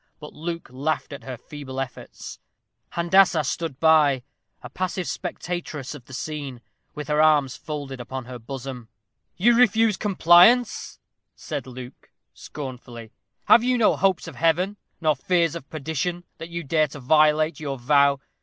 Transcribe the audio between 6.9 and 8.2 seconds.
with her arms folded